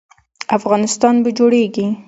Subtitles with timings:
[0.57, 1.85] افغانستان به جوړیږي؟